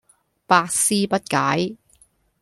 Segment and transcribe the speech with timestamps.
[0.47, 1.77] 百思不解